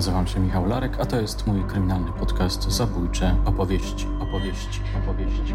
[0.00, 5.54] Nazywam się Michał Larek, a to jest mój kryminalny podcast Zabójcze opowieści, opowieści, opowieści,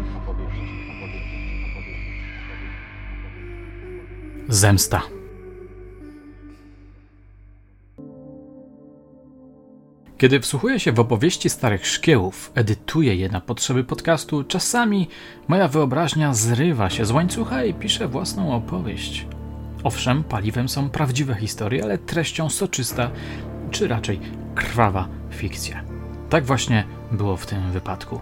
[0.96, 1.30] opowieści.
[4.48, 5.02] Zemsta.
[10.18, 15.08] Kiedy wsłuchuję się w opowieści starych szkiełów, edytuję je na potrzeby podcastu, czasami
[15.48, 19.26] moja wyobraźnia zrywa się z łańcucha i piszę własną opowieść.
[19.84, 23.10] Owszem, paliwem są prawdziwe historie, ale treścią soczysta,
[23.76, 24.20] czy raczej
[24.54, 25.82] krwawa fikcja.
[26.30, 28.20] Tak właśnie było w tym wypadku.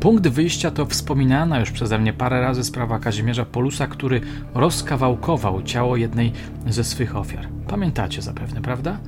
[0.00, 4.20] Punkt wyjścia to wspominana już przeze mnie parę razy sprawa Kazimierza Polusa, który
[4.54, 6.32] rozkawałkował ciało jednej
[6.66, 7.48] ze swych ofiar.
[7.68, 8.98] Pamiętacie zapewne, prawda?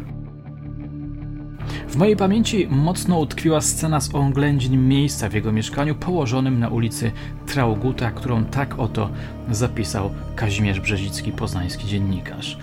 [1.88, 7.12] W mojej pamięci mocno utkwiła scena z oględzin miejsca w jego mieszkaniu położonym na ulicy
[7.46, 9.10] Trauguta, którą tak oto
[9.51, 12.59] zapisał Kazimierz Brzezicki, poznański dziennikarz.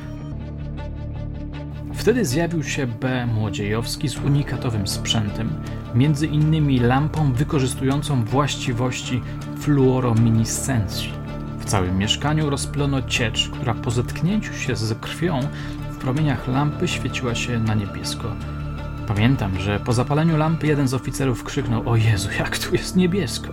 [2.03, 3.25] Wtedy zjawił się B.
[3.25, 5.49] Młodziejowski z unikatowym sprzętem,
[5.95, 9.21] między innymi lampą wykorzystującą właściwości
[9.59, 11.13] fluorominiscencji.
[11.59, 15.39] W całym mieszkaniu rozplono ciecz, która po zetknięciu się z krwią
[15.91, 18.35] w promieniach lampy świeciła się na niebiesko.
[19.07, 23.49] Pamiętam, że po zapaleniu lampy jeden z oficerów krzyknął: O Jezu, jak tu jest niebiesko!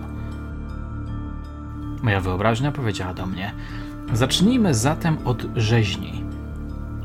[2.03, 3.51] Moja wyobraźnia powiedziała do mnie:
[4.13, 6.23] Zacznijmy zatem od rzeźni.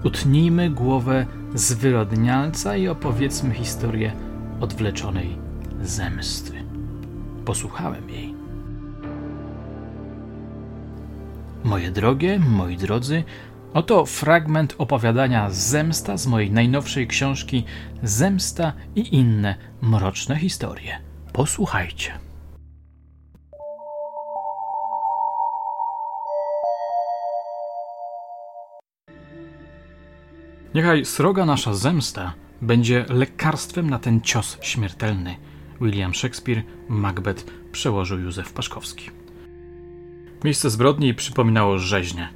[0.04, 4.12] Utnijmy głowę zwyrodnialca i opowiedzmy historię
[4.60, 5.38] odwleczonej
[5.82, 6.52] zemsty.
[7.44, 8.34] Posłuchałem jej.
[11.64, 13.24] Moje drogie, moi drodzy,
[13.74, 17.64] oto fragment opowiadania Zemsta z mojej najnowszej książki
[18.02, 20.98] Zemsta i inne mroczne historie.
[21.32, 22.25] Posłuchajcie.
[30.76, 32.32] Niechaj sroga nasza zemsta
[32.62, 35.36] będzie lekarstwem na ten cios śmiertelny.
[35.80, 39.10] William Shakespeare, Macbeth przełożył Józef Paszkowski.
[40.44, 42.28] Miejsce zbrodni przypominało rzeźnię.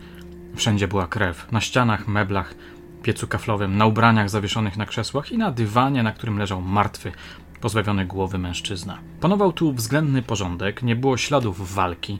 [0.57, 1.53] Wszędzie była krew.
[1.53, 2.55] Na ścianach, meblach,
[3.03, 7.13] piecu kaflowym, na ubraniach zawieszonych na krzesłach i na dywanie, na którym leżał martwy,
[7.61, 8.99] pozbawiony głowy mężczyzna.
[9.21, 12.19] Panował tu względny porządek, nie było śladów walki.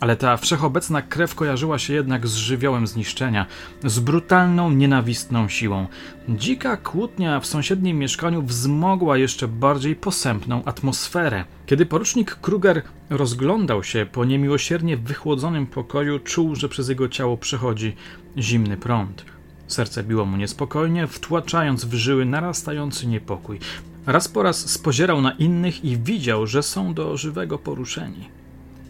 [0.00, 3.46] Ale ta wszechobecna krew kojarzyła się jednak z żywiołem zniszczenia,
[3.84, 5.86] z brutalną, nienawistną siłą.
[6.28, 11.44] Dzika kłótnia w sąsiednim mieszkaniu wzmogła jeszcze bardziej posępną atmosferę.
[11.66, 17.96] Kiedy porucznik Kruger rozglądał się po niemiłosiernie wychłodzonym pokoju, czuł, że przez jego ciało przechodzi
[18.38, 19.24] zimny prąd.
[19.66, 23.58] Serce biło mu niespokojnie, wtłaczając w żyły narastający niepokój.
[24.06, 28.37] Raz po raz spozierał na innych i widział, że są do żywego poruszeni.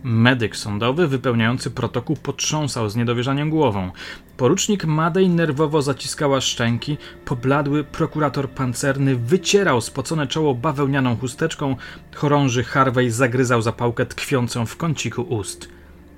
[0.03, 3.91] Medyk sądowy wypełniający protokół potrząsał z niedowierzaniem głową.
[4.37, 11.77] Porucznik Madej nerwowo zaciskała szczęki, pobladły prokurator pancerny wycierał spocone czoło bawełnianą chusteczką,
[12.15, 15.69] chorąży Harvey zagryzał zapałkę tkwiącą w kąciku ust.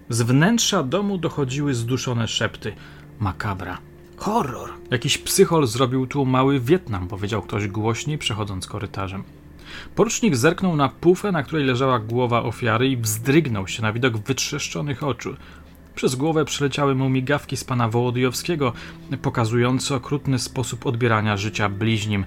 [0.09, 2.73] Z wnętrza domu dochodziły zduszone szepty.
[3.19, 3.79] Makabra.
[4.17, 4.71] Horror!
[4.91, 9.25] Jakiś psychol zrobił tu mały Wietnam, powiedział ktoś głośniej, przechodząc korytarzem.
[9.95, 15.03] Porucznik zerknął na pufę, na której leżała głowa ofiary i wzdrygnął się na widok wytrzeszczonych
[15.03, 15.37] oczu.
[15.95, 18.73] Przez głowę przeleciały mu migawki z pana Wołodyjowskiego,
[19.23, 22.25] pokazujące okrutny sposób odbierania życia bliźnim.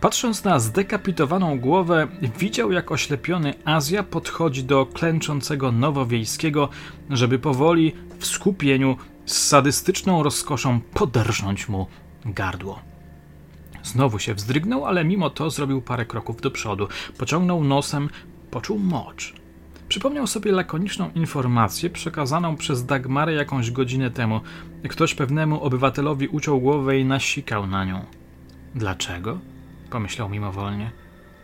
[0.00, 6.68] Patrząc na zdekapitowaną głowę, widział jak oślepiony Azja podchodzi do klęczącego nowowiejskiego,
[7.10, 11.86] żeby powoli, w skupieniu, z sadystyczną rozkoszą poderżnąć mu
[12.24, 12.93] gardło.
[13.84, 16.88] Znowu się wzdrygnął, ale mimo to zrobił parę kroków do przodu.
[17.18, 18.08] Pociągnął nosem,
[18.50, 19.34] poczuł mocz.
[19.88, 24.40] Przypomniał sobie lakoniczną informację przekazaną przez Dagmarę jakąś godzinę temu.
[24.88, 28.04] Ktoś pewnemu obywatelowi uciął głowę i nasikał na nią.
[28.74, 29.38] Dlaczego?
[29.90, 30.90] Pomyślał mimowolnie.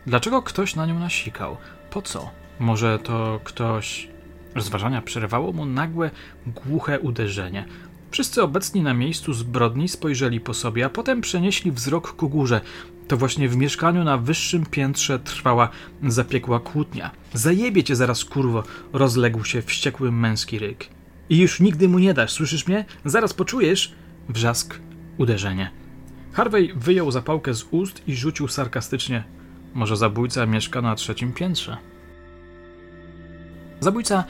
[0.07, 1.57] Dlaczego ktoś na nią nasikał?
[1.89, 2.29] Po co?
[2.59, 4.07] Może to ktoś.
[4.55, 6.11] Rozważania przerwało mu nagłe,
[6.45, 7.65] głuche uderzenie.
[8.11, 12.61] Wszyscy obecni na miejscu zbrodni spojrzeli po sobie, a potem przenieśli wzrok ku górze.
[13.07, 15.69] To właśnie w mieszkaniu na wyższym piętrze trwała
[16.03, 17.11] zapiekła kłótnia.
[17.33, 18.63] Zajebie cię zaraz, kurwo,
[18.93, 20.87] rozległ się wściekły męski ryk.
[21.29, 22.85] I już nigdy mu nie dasz, słyszysz mnie?
[23.05, 23.91] Zaraz poczujesz?
[24.29, 24.79] Wrzask,
[25.17, 25.71] uderzenie.
[26.33, 29.23] Harvey wyjął zapałkę z ust i rzucił sarkastycznie.
[29.73, 31.77] Może zabójca mieszka na trzecim piętrze.
[33.79, 34.23] Zabójca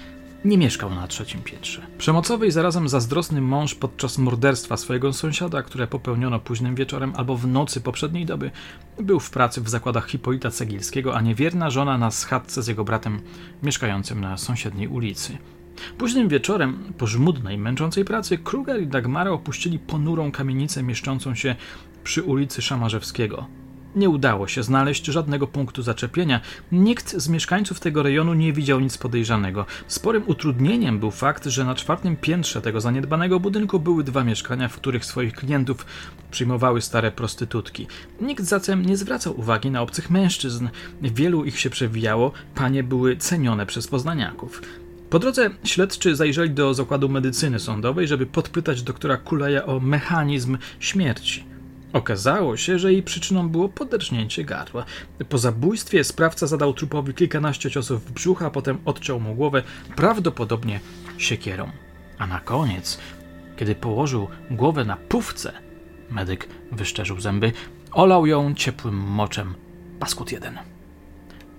[0.45, 1.81] nie mieszkał na trzecim piętrze.
[1.97, 7.47] Przemocowy i zarazem zazdrosny mąż podczas morderstwa swojego sąsiada, które popełniono późnym wieczorem albo w
[7.47, 8.51] nocy poprzedniej doby,
[8.99, 13.21] był w pracy w zakładach Hipolita Cegilskiego, a niewierna żona na schadce z jego bratem
[13.63, 15.38] mieszkającym na sąsiedniej ulicy.
[15.97, 21.55] Późnym wieczorem, po żmudnej, męczącej pracy, Kruger i Dagmara opuścili ponurą kamienicę mieszczącą się
[22.03, 23.60] przy ulicy Szamarzewskiego.
[23.95, 26.41] Nie udało się znaleźć żadnego punktu zaczepienia.
[26.71, 29.65] Nikt z mieszkańców tego rejonu nie widział nic podejrzanego.
[29.88, 34.75] Sporym utrudnieniem był fakt, że na czwartym piętrze tego zaniedbanego budynku były dwa mieszkania, w
[34.75, 35.85] których swoich klientów
[36.31, 37.88] przyjmowały stare prostytutki.
[38.21, 40.67] Nikt zatem nie zwracał uwagi na obcych mężczyzn.
[41.01, 44.61] Wielu ich się przewijało, panie były cenione przez poznaniaków.
[45.09, 51.50] Po drodze śledczy zajrzeli do zakładu medycyny sądowej, żeby podpytać doktora Kuleja o mechanizm śmierci.
[51.93, 54.85] Okazało się, że jej przyczyną było poderżnięcie gardła.
[55.29, 59.63] Po zabójstwie sprawca zadał trupowi kilkanaście ciosów w brzuch, a potem odciął mu głowę,
[59.95, 60.79] prawdopodobnie
[61.17, 61.71] siekierą.
[62.17, 62.99] A na koniec,
[63.57, 65.53] kiedy położył głowę na pufce,
[66.09, 67.51] medyk wyszczerzył zęby,
[67.91, 69.53] olał ją ciepłym moczem.
[69.99, 70.59] Paskut jeden.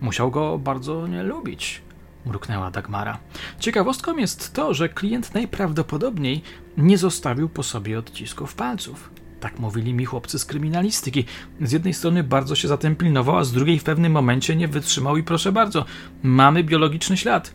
[0.01, 1.83] Musiał go bardzo nie lubić,
[2.27, 3.19] mruknęła Dagmara.
[3.59, 6.43] Ciekawostką jest to, że klient najprawdopodobniej
[6.77, 9.11] nie zostawił po sobie odcisków palców.
[9.43, 11.25] Tak mówili mi chłopcy z kryminalistyki.
[11.61, 15.17] Z jednej strony bardzo się zatem pilnował, a z drugiej w pewnym momencie nie wytrzymał
[15.17, 15.85] i proszę bardzo,
[16.23, 17.55] mamy biologiczny ślad.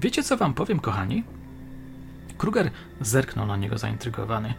[0.00, 1.24] Wiecie co wam powiem, kochani?
[2.38, 2.70] Kruger
[3.00, 4.54] zerknął na niego zaintrygowany.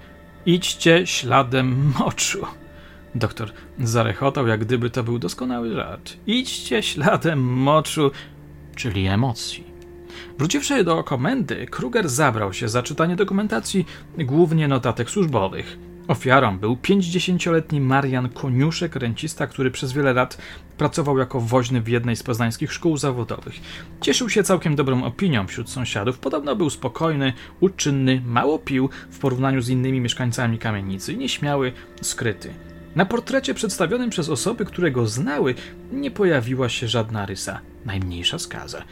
[0.46, 2.46] Idźcie śladem moczu.
[3.16, 6.18] Doktor zarechotał, jak gdyby to był doskonały żart.
[6.28, 8.12] Idźcie śladem moczu,
[8.75, 9.63] czyli emocji.
[10.38, 13.86] Wróciwszy do komendy, Kruger zabrał się za czytanie dokumentacji,
[14.18, 15.78] głównie notatek służbowych.
[16.07, 20.38] Ofiarą był 50-letni Marian Koniuszek, rencista, który przez wiele lat
[20.77, 23.56] pracował jako woźny w jednej z poznańskich szkół zawodowych.
[24.01, 26.19] Cieszył się całkiem dobrą opinią wśród sąsiadów.
[26.19, 32.53] Podobno był spokojny, uczynny, mało pił w porównaniu z innymi mieszkańcami kamienicy, nieśmiały, skryty.
[32.95, 35.56] Na portrecie przedstawionym przez osoby, które go znały,
[35.92, 38.83] nie pojawiła się żadna rysa, najmniejsza skaza.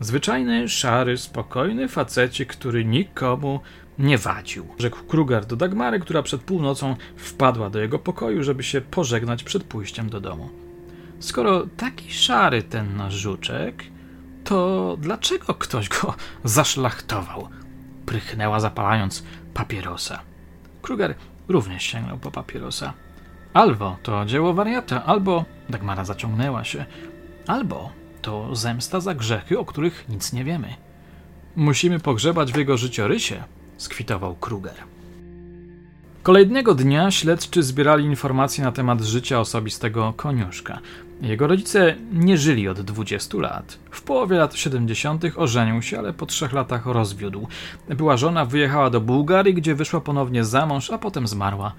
[0.00, 3.60] Zwyczajny, szary, spokojny facecie, który nikomu
[3.98, 4.66] nie wadził.
[4.78, 9.64] Rzekł Kruger do Dagmary, która przed północą wpadła do jego pokoju, żeby się pożegnać przed
[9.64, 10.48] pójściem do domu.
[11.18, 13.84] Skoro taki szary ten nasz żuczek,
[14.44, 16.14] to dlaczego ktoś go
[16.44, 17.48] zaszlachtował?
[18.06, 20.20] Prychnęła zapalając papierosa.
[20.82, 21.14] Kruger
[21.48, 22.92] również sięgnął po papierosa.
[23.54, 26.84] Albo to dzieło wariata, albo Dagmara zaciągnęła się,
[27.46, 27.90] albo
[28.22, 30.74] to zemsta za grzechy, o których nic nie wiemy.
[31.56, 33.44] Musimy pogrzebać w jego życiorysie,
[33.80, 34.74] skwitował Kruger.
[36.22, 40.78] Kolejnego dnia śledczy zbierali informacje na temat życia osobistego koniuszka.
[41.20, 43.78] Jego rodzice nie żyli od 20 lat.
[43.90, 45.24] W połowie lat 70.
[45.36, 47.48] ożenił się, ale po trzech latach rozwiódł.
[47.88, 51.72] Była żona, wyjechała do Bułgarii, gdzie wyszła ponownie za mąż, a potem zmarła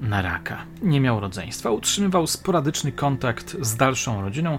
[0.00, 0.56] na raka.
[0.82, 4.58] Nie miał rodzeństwa, utrzymywał sporadyczny kontakt z dalszą rodziną.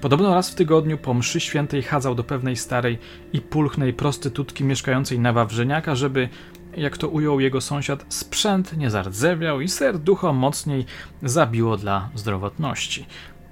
[0.00, 2.98] Podobno raz w tygodniu po mszy świętej chadzał do pewnej starej
[3.32, 6.28] i pulchnej prostytutki mieszkającej na Wawrzyniaka, żeby,
[6.76, 10.84] jak to ujął jego sąsiad, sprzęt nie zardzewiał i serducho mocniej
[11.22, 13.06] zabiło dla zdrowotności.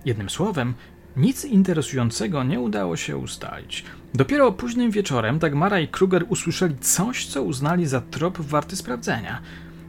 [0.05, 0.75] Jednym słowem,
[1.17, 3.85] nic interesującego nie udało się ustalić.
[4.15, 9.41] Dopiero późnym wieczorem Dagmara i Kruger usłyszeli coś, co uznali za trop warty sprawdzenia.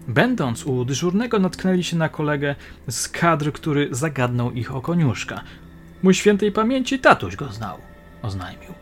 [0.07, 2.55] Będąc u dyżurnego, natknęli się na kolegę
[2.89, 5.41] z kadr, który zagadnął ich o koniuszka.
[6.05, 7.77] Mój świętej pamięci tatuś go znał,
[8.21, 8.73] oznajmił.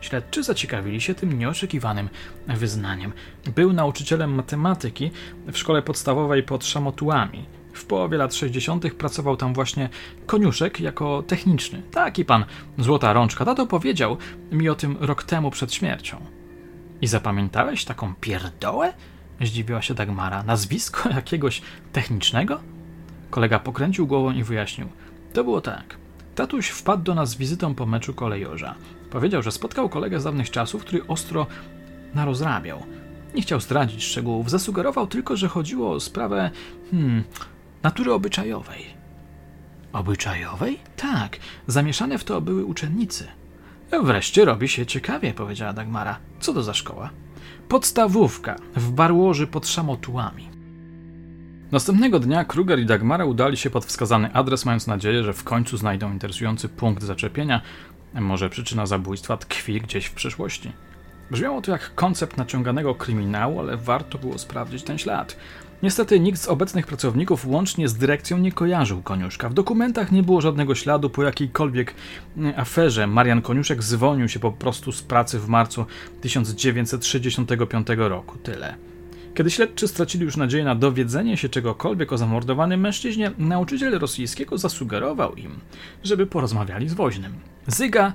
[0.00, 2.08] Śledczy zaciekawili się tym nieoczekiwanym
[2.46, 3.12] wyznaniem.
[3.54, 5.10] Był nauczycielem matematyki
[5.46, 7.46] w szkole podstawowej pod Szamotułami.
[7.72, 8.94] W połowie lat 60.
[8.94, 9.88] pracował tam właśnie
[10.26, 11.82] koniuszek jako techniczny.
[11.90, 12.44] Taki pan,
[12.78, 13.44] złota rączka.
[13.44, 14.16] Tato powiedział
[14.52, 16.20] mi o tym rok temu przed śmiercią.
[17.00, 18.92] I zapamiętałeś taką pierdołę?
[19.40, 20.42] Zdziwiła się Dagmara.
[20.42, 22.60] Nazwisko jakiegoś technicznego?
[23.30, 24.88] Kolega pokręcił głową i wyjaśnił.
[25.32, 26.05] To było tak.
[26.36, 28.74] Tatuś wpadł do nas z wizytą po meczu kolejorza.
[29.10, 31.46] Powiedział, że spotkał kolegę z dawnych czasów, który ostro
[32.14, 32.82] narozrabiał.
[33.34, 36.50] Nie chciał zdradzić szczegółów, zasugerował tylko, że chodziło o sprawę,
[36.90, 37.24] hmm,
[37.82, 38.84] natury obyczajowej.
[39.92, 40.78] Obyczajowej?
[40.96, 43.26] Tak, zamieszane w to były uczennicy.
[44.02, 46.18] Wreszcie robi się ciekawie, powiedziała Dagmara.
[46.40, 47.10] Co to za szkoła?
[47.68, 50.55] Podstawówka w Barłoży pod Szamotułami.
[51.72, 55.76] Następnego dnia Kruger i Dagmara udali się pod wskazany adres, mając nadzieję, że w końcu
[55.76, 57.60] znajdą interesujący punkt zaczepienia.
[58.14, 60.72] Może przyczyna zabójstwa tkwi gdzieś w przeszłości.
[61.30, 65.36] Brzmiało to jak koncept naciąganego kryminału, ale warto było sprawdzić ten ślad.
[65.82, 69.48] Niestety nikt z obecnych pracowników, łącznie z dyrekcją, nie kojarzył Koniuszka.
[69.48, 71.94] W dokumentach nie było żadnego śladu po jakiejkolwiek
[72.44, 73.06] e, aferze.
[73.06, 75.86] Marian Koniuszek zwolnił się po prostu z pracy w marcu
[76.20, 78.38] 1965 roku.
[78.38, 78.95] Tyle.
[79.36, 85.34] Kiedy śledczy stracili już nadzieję na dowiedzenie się czegokolwiek o zamordowanym mężczyźnie, nauczyciel rosyjskiego zasugerował
[85.34, 85.60] im,
[86.04, 87.32] żeby porozmawiali z woźnym.
[87.66, 88.12] Zyga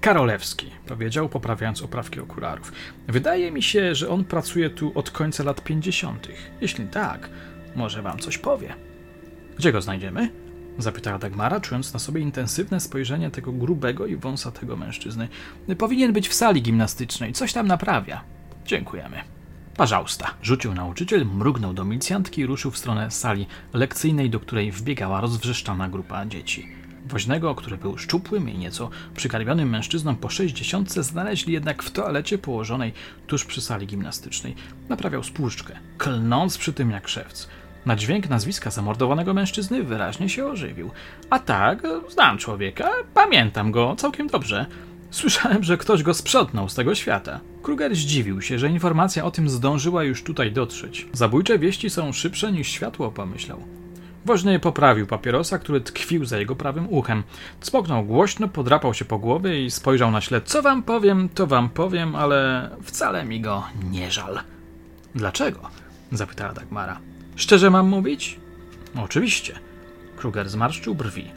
[0.00, 2.72] Karolewski, powiedział, poprawiając oprawki okularów.
[3.08, 6.28] Wydaje mi się, że on pracuje tu od końca lat 50.
[6.60, 7.30] Jeśli tak,
[7.76, 8.74] może wam coś powie.
[9.56, 10.30] Gdzie go znajdziemy?
[10.78, 15.28] Zapytała Dagmara, czując na sobie intensywne spojrzenie tego grubego i wąsatego mężczyzny.
[15.78, 18.24] Powinien być w sali gimnastycznej, coś tam naprawia.
[18.66, 19.41] Dziękujemy.
[19.76, 25.20] Parzausta, rzucił nauczyciel, mrugnął do milicjantki i ruszył w stronę sali lekcyjnej, do której wbiegała
[25.20, 26.68] rozwrzeszczana grupa dzieci.
[27.06, 32.92] Woźnego, który był szczupłym i nieco przykarmionym mężczyzną po sześćdziesiątce, znaleźli jednak w toalecie położonej
[33.26, 34.54] tuż przy sali gimnastycznej.
[34.88, 37.48] Naprawiał spłuczkę, klnąc przy tym jak szewc.
[37.86, 40.90] Na dźwięk nazwiska zamordowanego mężczyzny wyraźnie się ożywił.
[41.30, 44.66] A tak, znam człowieka, pamiętam go całkiem dobrze.
[45.12, 47.40] Słyszałem, że ktoś go sprzątnął z tego świata.
[47.62, 51.06] Kruger zdziwił się, że informacja o tym zdążyła już tutaj dotrzeć.
[51.12, 53.62] Zabójcze wieści są szybsze niż światło, pomyślał.
[54.24, 57.22] Woźny poprawił papierosa, który tkwił za jego prawym uchem.
[57.60, 60.48] Smoknął głośno, podrapał się po głowie i spojrzał na śled.
[60.48, 64.40] Co wam powiem, to wam powiem, ale wcale mi go nie żal.
[65.14, 65.60] Dlaczego?
[66.12, 66.98] zapytała Dagmara.
[67.36, 68.40] Szczerze mam mówić?
[68.96, 69.58] Oczywiście.
[70.16, 71.30] Kruger zmarszczył brwi.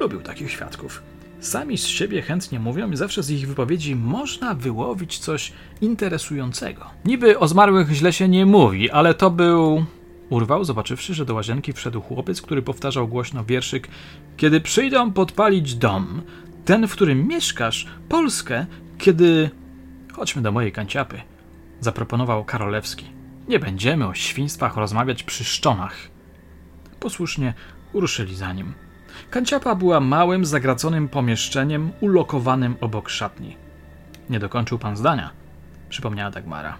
[0.00, 1.09] Lubił takich świadków.
[1.40, 6.86] Sami z siebie chętnie mówią i zawsze z ich wypowiedzi można wyłowić coś interesującego.
[7.04, 9.84] Niby o zmarłych źle się nie mówi, ale to był.
[10.30, 13.88] Urwał, zobaczywszy, że do łazienki wszedł chłopiec, który powtarzał głośno wierszyk:
[14.36, 16.22] Kiedy przyjdą podpalić dom,
[16.64, 18.66] ten, w którym mieszkasz, Polskę,
[18.98, 19.50] kiedy.
[20.12, 21.20] Chodźmy do mojej kanciapy,
[21.80, 23.04] zaproponował Karolewski.
[23.48, 25.96] Nie będziemy o świństwach rozmawiać przy szczonach.
[27.00, 27.54] Posłusznie
[27.94, 28.74] ruszyli za nim.
[29.30, 33.56] Kanciapa była małym, zagraconym pomieszczeniem ulokowanym obok szatni.
[34.30, 35.30] Nie dokończył pan zdania,
[35.88, 36.78] przypomniała Dagmara.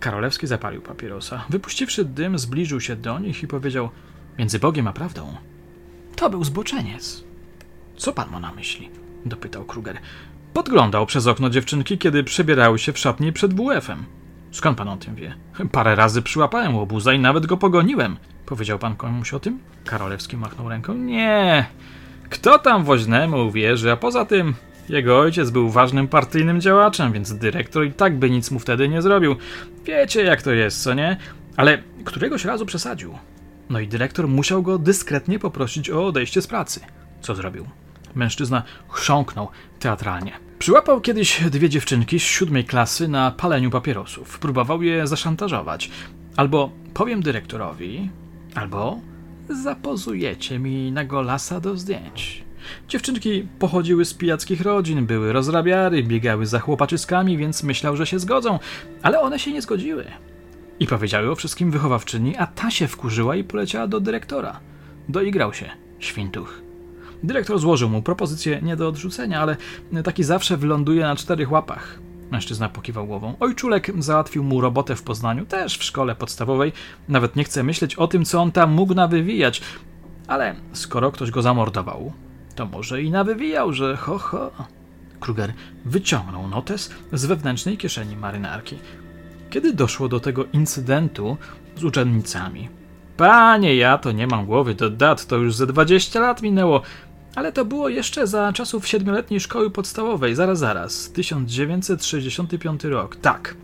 [0.00, 1.44] Karolewski zapalił papierosa.
[1.50, 3.90] Wypuściwszy dym, zbliżył się do nich i powiedział:
[4.38, 5.36] Między Bogiem a prawdą.
[6.16, 7.24] To był zboczeniec.
[7.96, 8.90] Co pan ma na myśli?
[9.26, 9.98] dopytał Kruger.
[10.52, 14.04] Podglądał przez okno dziewczynki, kiedy przebierały się w szatni przed WF-em.
[14.56, 15.34] Skąd pan o tym wie?
[15.72, 18.16] Parę razy przyłapałem łobuza i nawet go pogoniłem.
[18.46, 19.58] Powiedział pan komuś o tym?
[19.84, 20.94] Karolewski machnął ręką.
[20.94, 21.66] Nie.
[22.30, 24.54] Kto tam woźnemu uwierzy, a poza tym
[24.88, 29.02] jego ojciec był ważnym partyjnym działaczem, więc dyrektor i tak by nic mu wtedy nie
[29.02, 29.36] zrobił.
[29.84, 31.16] Wiecie jak to jest, co nie?
[31.56, 33.18] Ale któregoś razu przesadził.
[33.70, 36.80] No i dyrektor musiał go dyskretnie poprosić o odejście z pracy.
[37.20, 37.66] Co zrobił?
[38.14, 39.48] Mężczyzna chrząknął
[39.78, 40.32] teatralnie.
[40.58, 44.38] Przyłapał kiedyś dwie dziewczynki z siódmej klasy na paleniu papierosów.
[44.38, 45.90] Próbował je zaszantażować.
[46.36, 48.10] Albo powiem dyrektorowi,
[48.54, 49.00] albo
[49.48, 52.44] zapozujecie mi na golasa do zdjęć.
[52.88, 58.58] Dziewczynki pochodziły z pijackich rodzin, były rozrabiary, biegały za chłopaczyskami, więc myślał, że się zgodzą,
[59.02, 60.04] ale one się nie zgodziły.
[60.80, 64.60] I powiedziały o wszystkim wychowawczyni, a ta się wkurzyła i poleciała do dyrektora.
[65.08, 66.65] Doigrał się, świntuch.
[67.22, 69.56] Dyrektor złożył mu propozycję nie do odrzucenia, ale
[70.04, 71.98] taki zawsze wyląduje na czterech łapach.
[72.30, 73.34] Mężczyzna pokiwał głową.
[73.40, 76.72] Ojczulek załatwił mu robotę w Poznaniu, też w szkole podstawowej.
[77.08, 79.62] Nawet nie chce myśleć o tym, co on tam mógł nawywijać.
[80.26, 82.12] Ale skoro ktoś go zamordował,
[82.54, 84.50] to może i nawywijał, że ho ho.
[85.20, 85.52] Kruger
[85.84, 88.78] wyciągnął notes z wewnętrznej kieszeni marynarki.
[89.50, 91.36] Kiedy doszło do tego incydentu
[91.76, 92.68] z uczennicami?
[93.16, 96.82] Panie, ja to nie mam głowy do dat, to już ze 20 lat minęło.
[97.36, 103.54] Ale to było jeszcze za czasów siedmioletniej szkoły podstawowej, zaraz, zaraz, 1965 rok, tak.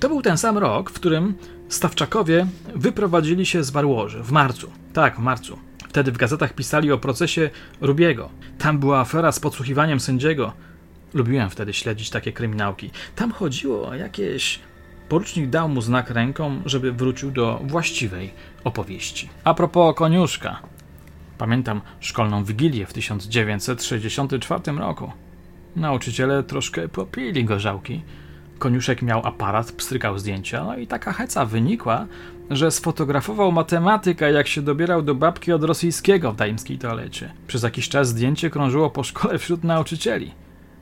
[0.00, 1.34] To był ten sam rok, w którym
[1.68, 4.70] Stawczakowie wyprowadzili się z Barłoży, w marcu.
[4.92, 5.58] Tak, w marcu.
[5.88, 8.30] Wtedy w gazetach pisali o procesie Rubiego.
[8.58, 10.52] Tam była afera z podsłuchiwaniem sędziego.
[11.14, 12.90] Lubiłem wtedy śledzić takie kryminałki.
[13.16, 14.60] Tam chodziło o jakieś...
[15.08, 18.30] Porucznik dał mu znak ręką, żeby wrócił do właściwej
[18.64, 19.28] opowieści.
[19.44, 20.60] A propos koniuszka.
[21.38, 25.12] Pamiętam szkolną wigilię w 1964 roku.
[25.76, 28.02] Nauczyciele troszkę popili gorzałki.
[28.58, 32.06] Koniuszek miał aparat, pstrykał zdjęcia, no i taka heca wynikła,
[32.50, 37.32] że sfotografował matematyka, jak się dobierał do babki od rosyjskiego w daimskiej toalecie.
[37.46, 40.34] Przez jakiś czas zdjęcie krążyło po szkole wśród nauczycieli.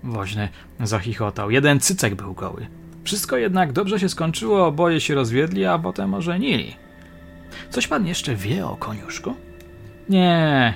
[0.04, 0.48] Woźny
[0.80, 1.50] zachichotał.
[1.50, 2.66] Jeden cycek był goły.
[3.04, 6.76] Wszystko jednak dobrze się skończyło, oboje się rozwiedli, a potem ożenili.
[7.70, 9.45] Coś pan jeszcze wie o koniuszku?
[10.08, 10.74] Nie.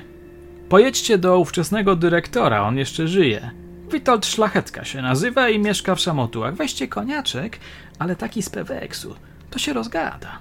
[0.69, 3.51] Pojedźcie do ówczesnego dyrektora, on jeszcze żyje.
[3.93, 6.55] Witold Szlachetka się nazywa i mieszka w Szamotułach.
[6.55, 7.59] Weźcie koniaczek,
[7.99, 9.15] ale taki z peweksu.
[9.51, 10.39] To się rozgada.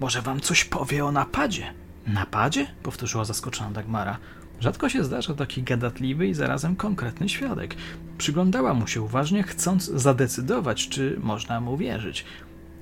[0.00, 1.72] Może wam coś powie o napadzie?
[2.06, 2.66] Napadzie?
[2.82, 4.18] Powtórzyła zaskoczona Dagmara.
[4.60, 7.74] Rzadko się zdarza taki gadatliwy i zarazem konkretny świadek.
[8.18, 12.24] Przyglądała mu się uważnie, chcąc zadecydować, czy można mu wierzyć.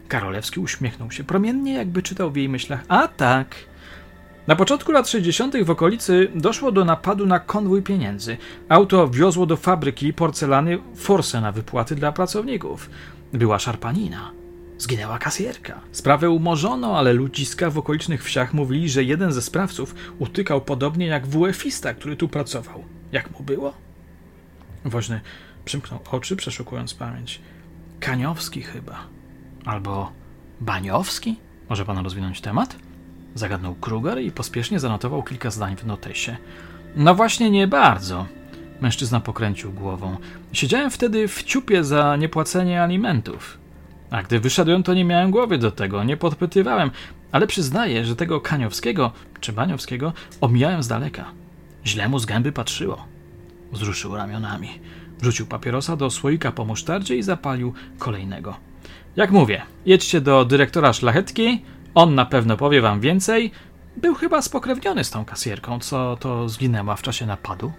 [0.09, 2.85] Karolewski uśmiechnął się promiennie, jakby czytał w jej myślach.
[2.89, 3.55] A tak,
[4.47, 5.57] Na początku lat 60.
[5.65, 8.37] w okolicy doszło do napadu na konwój pieniędzy.
[8.69, 12.91] Auto wiozło do fabryki porcelany forsę na wypłaty dla pracowników.
[13.33, 14.31] Była szarpanina.
[14.79, 15.81] Zginęła kasjerka.
[15.93, 21.27] Sprawę umorzono, ale ludziska w okolicznych wsiach mówili, że jeden ze sprawców utykał podobnie jak
[21.27, 22.85] WF-ista, który tu pracował.
[23.13, 23.75] Jak mu było?
[24.85, 25.21] Woźny
[25.65, 27.41] przymknął oczy, przeszukując pamięć.
[28.01, 28.99] Kaniowski chyba.
[29.65, 30.13] Albo
[30.61, 31.37] Baniowski?
[31.69, 32.77] Może pan rozwinąć temat?
[33.37, 36.37] Zagadnął Kruger i pospiesznie zanotował kilka zdań w notesie.
[36.97, 38.27] No właśnie nie bardzo.
[38.81, 40.17] Mężczyzna pokręcił głową.
[40.53, 43.59] Siedziałem wtedy w ciupie za niepłacenie alimentów.
[44.11, 46.91] A gdy wyszedłem, to nie miałem głowy do tego, nie podpytywałem,
[47.33, 51.25] ale przyznaję, że tego Kaniowskiego czy Baniowskiego omijałem z daleka.
[51.87, 53.05] Źle mu z gęby patrzyło.
[53.73, 54.69] Wzruszył ramionami.
[55.19, 58.57] Wrzucił papierosa do słoika po musztardzie i zapalił kolejnego.
[59.17, 61.63] Jak mówię, jedźcie do dyrektora szlachetki,
[61.97, 63.51] on na pewno powie wam więcej.
[63.97, 67.73] Był chyba spokrewniony z tą kasjerką, co to zginęła w czasie napadu.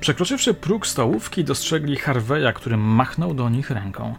[0.00, 4.14] Przekroczywszy próg stołówki, dostrzegli Harveya, który machnął do nich ręką.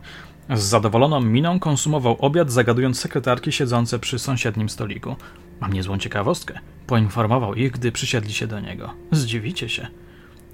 [0.49, 5.15] Z zadowoloną miną konsumował obiad, zagadując sekretarki siedzące przy sąsiednim stoliku.
[5.59, 6.59] Mam niezłą ciekawostkę.
[6.87, 8.93] Poinformował ich, gdy przysiedli się do niego.
[9.11, 9.87] Zdziwicie się.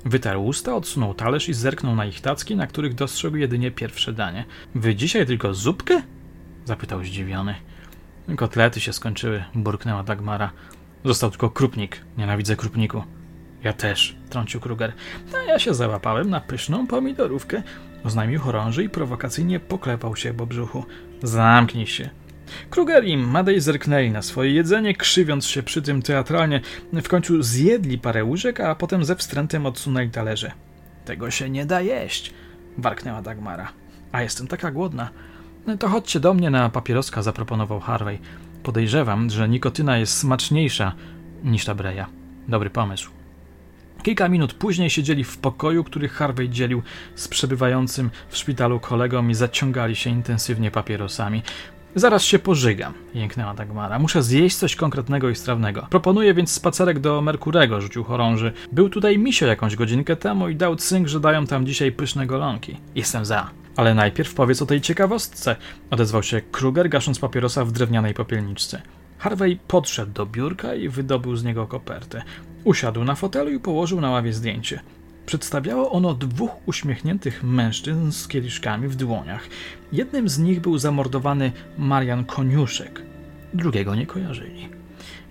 [0.06, 4.46] Wytarł usta, odsunął talerz i zerknął na ich tacki, na których dostrzegł jedynie pierwsze danie.
[4.76, 6.02] Wy dzisiaj tylko zupkę?
[6.66, 7.56] Zapytał zdziwiony.
[8.38, 10.52] Kotlety się skończyły, burknęła Dagmara.
[11.06, 12.02] Został tylko krupnik.
[12.18, 13.04] Nienawidzę krupniku.
[13.64, 14.94] Ja też, trącił Kruger.
[15.36, 17.64] A ja się załapałem na pyszną pomidorówkę,
[18.04, 20.86] oznajmił chorąży i prowokacyjnie poklepał się po brzuchu.
[21.24, 22.10] Zamknij się.
[22.70, 26.62] Kruger i Madej zerknęli na swoje jedzenie, krzywiąc się przy tym teatralnie.
[26.94, 30.52] W końcu zjedli parę łyżek, a potem ze wstrętem odsunęli talerze.
[31.06, 32.34] Tego się nie da jeść,
[32.78, 33.72] warknęła Dagmara.
[34.12, 35.10] A jestem taka głodna.
[35.80, 38.20] To chodźcie do mnie na papieroska, zaproponował Harvey.
[38.64, 40.94] Podejrzewam, że nikotyna jest smaczniejsza
[41.44, 42.08] niż ta breja.
[42.48, 43.10] Dobry pomysł.
[44.04, 46.82] Kilka minut później siedzieli w pokoju, który Harvey dzielił
[47.16, 51.44] z przebywającym w szpitalu kolegą i zaciągali się intensywnie papierosami.
[51.96, 54.00] Zaraz się pożygam, jęknęła Dagmara.
[54.00, 55.88] Muszę zjeść coś konkretnego i strawnego.
[55.90, 58.54] Proponuję więc spacerek do Merkurego, rzucił chorąży.
[58.72, 62.78] Był tutaj misio jakąś godzinkę temu i dał cynk, że dają tam dzisiaj pyszne golonki.
[62.96, 63.65] Jestem za.
[63.76, 65.56] Ale najpierw powiedz o tej ciekawostce,
[65.92, 68.82] odezwał się Kruger, gasząc papierosa w drewnianej popielniczce.
[69.18, 72.24] Harvey podszedł do biurka i wydobył z niego kopertę.
[72.64, 74.80] Usiadł na fotelu i położył na ławie zdjęcie.
[75.26, 79.48] Przedstawiało ono dwóch uśmiechniętych mężczyzn z kieliszkami w dłoniach.
[79.92, 83.02] Jednym z nich był zamordowany Marian Koniuszek,
[83.54, 84.70] drugiego nie kojarzyli.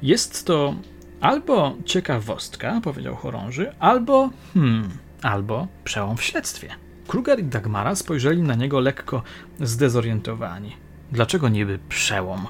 [0.03, 0.75] Jest to
[1.21, 4.89] albo ciekawostka, powiedział chorąży, albo hmm,
[5.23, 6.84] albo przełom w śledztwie.
[7.09, 9.23] Kruger i Dagmara spojrzeli na niego lekko
[9.61, 10.77] zdezorientowani.
[11.13, 12.47] Dlaczego niby przełom?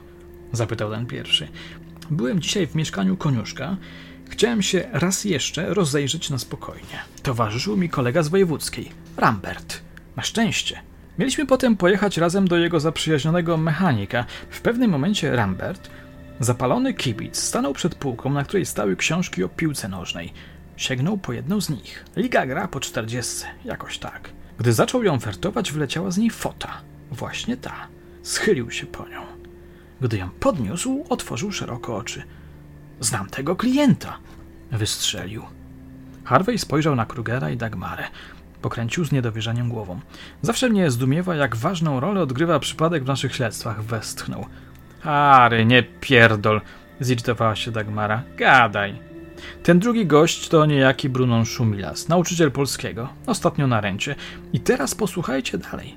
[0.52, 1.48] zapytał ten pierwszy.
[2.10, 3.76] Byłem dzisiaj w mieszkaniu koniuszka
[4.28, 6.98] Chciałem się raz jeszcze rozejrzeć na spokojnie.
[7.22, 9.80] Towarzyszył mi kolega z wojewódzkiej, Rambert.
[10.16, 10.80] Na szczęście.
[11.18, 14.24] Mieliśmy potem pojechać razem do jego zaprzyjaźnionego mechanika.
[14.50, 15.90] W pewnym momencie Rambert,
[16.40, 20.32] zapalony kibic, stanął przed półką, na której stały książki o piłce nożnej.
[20.76, 22.04] Sięgnął po jedną z nich.
[22.16, 24.30] Liga gra po czterdziestce, jakoś tak.
[24.58, 26.80] Gdy zaczął ją wertować, wyleciała z niej fota.
[27.10, 27.74] Właśnie ta.
[28.22, 29.22] Schylił się po nią.
[30.00, 32.22] Gdy ją podniósł, otworzył szeroko oczy.
[33.00, 34.18] Znam tego klienta.
[34.72, 35.42] Wystrzelił.
[36.24, 38.04] Harvey spojrzał na Krugera i Dagmarę.
[38.62, 40.00] Pokręcił z niedowierzaniem głową.
[40.42, 43.82] Zawsze mnie zdumiewa, jak ważną rolę odgrywa przypadek w naszych śledztwach.
[43.82, 44.46] Westchnął.
[45.00, 46.60] Harry, nie pierdol,
[47.00, 48.22] zirytowała się Dagmara.
[48.36, 49.13] Gadaj.
[49.62, 54.14] Ten drugi gość to niejaki Brunon Szumilas, nauczyciel polskiego, ostatnio na ręcie.
[54.52, 55.96] I teraz posłuchajcie dalej.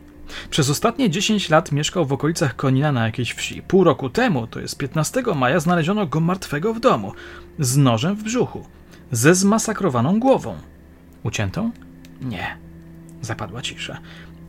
[0.49, 3.61] Przez ostatnie 10 lat mieszkał w okolicach Konina na jakiejś wsi.
[3.61, 7.13] Pół roku temu, to jest 15 maja, znaleziono go martwego w domu,
[7.59, 8.65] z nożem w brzuchu,
[9.11, 10.57] ze zmasakrowaną głową.
[11.23, 11.71] Uciętą?
[12.21, 12.57] Nie.
[13.21, 13.99] Zapadła cisza.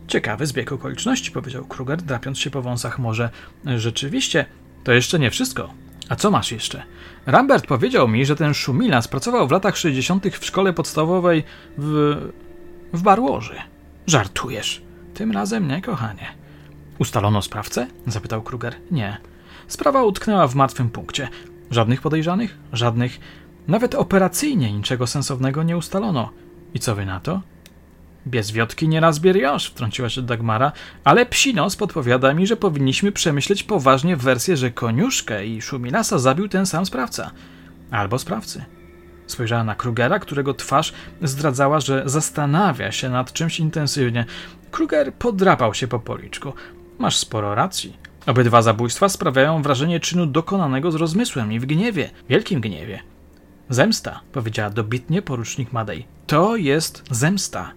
[0.07, 2.99] Ciekawy zbieg okoliczności, powiedział Kruger, drapiąc się po wąsach.
[2.99, 3.31] Może
[3.65, 4.47] rzeczywiście
[4.85, 5.71] to jeszcze nie wszystko.
[6.09, 6.83] A co masz jeszcze?
[7.27, 10.27] Rambert powiedział mi, że ten Szumilas pracował w latach 60.
[10.27, 11.45] w szkole podstawowej
[11.79, 12.17] w.
[12.93, 13.57] w Barłoży.
[14.07, 14.83] Żartujesz.
[15.15, 16.27] Tym razem nie, kochanie.
[16.99, 17.87] Ustalono sprawcę?
[18.07, 18.75] zapytał Kruger.
[18.91, 19.19] Nie.
[19.69, 21.29] Sprawa utknęła w martwym punkcie.
[21.71, 22.59] Żadnych podejrzanych?
[22.73, 23.21] Żadnych.
[23.69, 26.31] Nawet operacyjnie niczego sensownego nie ustalono.
[26.75, 27.41] I co wy na to?
[28.29, 30.73] Bez wiotki nie raz bieriosz, wtrąciła się Dagmara,
[31.05, 36.67] ale psinos podpowiada mi, że powinniśmy przemyśleć poważnie wersję, że koniuszkę i Szumilasa zabił ten
[36.67, 37.31] sam sprawca.
[37.91, 38.65] Albo sprawcy.
[39.27, 44.25] Spojrzała na Krugera, którego twarz zdradzała, że zastanawia się nad czymś intensywnie.
[44.71, 46.53] Kruger podrapał się po policzku.
[46.99, 47.97] Masz sporo racji.
[48.27, 52.99] Obydwa zabójstwa sprawiają wrażenie czynu dokonanego z rozmysłem i w gniewie, wielkim gniewie.
[53.69, 56.07] Zemsta, powiedziała dobitnie porucznik Madej.
[56.27, 57.73] To jest zemsta.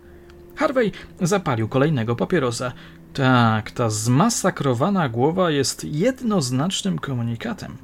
[0.62, 2.71] Harvey zapalił kolejnego papierosa.
[3.13, 7.78] Tak, ta zmasakrowana głowa jest jednoznacznym komunikatem.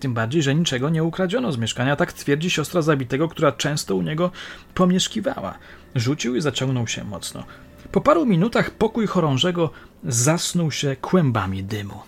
[0.00, 4.02] Tym bardziej, że niczego nie ukradziono z mieszkania, tak twierdzi siostra zabitego, która często u
[4.02, 4.30] niego
[4.74, 5.54] pomieszkiwała.
[5.94, 7.44] Rzucił i zaciągnął się mocno.
[7.92, 9.70] Po paru minutach pokój chorążego
[10.04, 12.00] zasnął się kłębami dymu.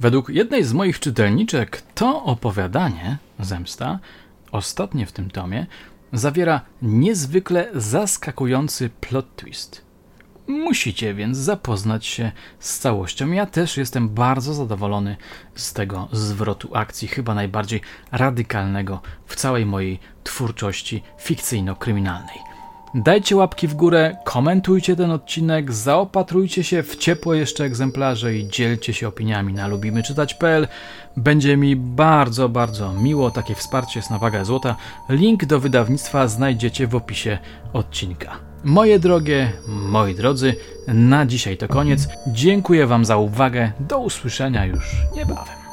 [0.00, 3.98] Według jednej z moich czytelniczek to opowiadanie, Zemsta,
[4.54, 5.66] ostatnie w tym tomie,
[6.12, 9.84] zawiera niezwykle zaskakujący plot twist.
[10.46, 13.30] Musicie więc zapoznać się z całością.
[13.30, 15.16] Ja też jestem bardzo zadowolony
[15.54, 17.80] z tego zwrotu akcji, chyba najbardziej
[18.12, 22.53] radykalnego w całej mojej twórczości fikcyjno-kryminalnej.
[22.94, 28.92] Dajcie łapki w górę, komentujcie ten odcinek, zaopatrujcie się w ciepłe jeszcze egzemplarze i dzielcie
[28.92, 30.68] się opiniami na lubimyczytać.pl.
[31.16, 33.30] Będzie mi bardzo, bardzo miło.
[33.30, 34.76] Takie wsparcie jest na wagę złota.
[35.08, 37.38] Link do wydawnictwa znajdziecie w opisie
[37.72, 38.36] odcinka.
[38.64, 40.56] Moje drogie, moi drodzy,
[40.88, 42.08] na dzisiaj to koniec.
[42.26, 43.72] Dziękuję Wam za uwagę.
[43.80, 45.63] Do usłyszenia już niebawem.